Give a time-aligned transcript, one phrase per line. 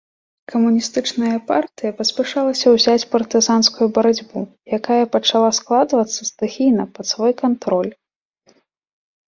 [0.51, 4.39] Камуністычная партыя паспяшалася ўзяць партызанскую барацьбу,
[4.79, 7.91] якая пачала складвацца стыхійна, пад свой кантроль.